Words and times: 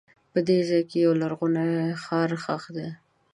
په 0.31 0.39
دې 0.47 0.59
ځای 0.69 0.81
کې 0.89 0.97
یو 1.05 1.13
لرغونی 1.21 1.71
ښار 2.03 2.29
ښخ 2.43 2.63
دی. 2.75 2.89